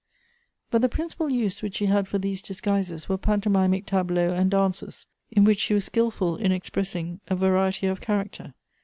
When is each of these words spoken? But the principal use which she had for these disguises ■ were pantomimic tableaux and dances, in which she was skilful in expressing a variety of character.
But 0.71 0.81
the 0.81 0.89
principal 0.89 1.31
use 1.31 1.61
which 1.61 1.75
she 1.75 1.85
had 1.85 2.07
for 2.07 2.17
these 2.17 2.41
disguises 2.41 3.05
■ 3.05 3.07
were 3.07 3.19
pantomimic 3.19 3.85
tableaux 3.85 4.33
and 4.33 4.49
dances, 4.49 5.05
in 5.29 5.43
which 5.43 5.59
she 5.59 5.75
was 5.75 5.85
skilful 5.85 6.37
in 6.37 6.51
expressing 6.51 7.19
a 7.27 7.35
variety 7.35 7.85
of 7.85 8.01
character. 8.01 8.55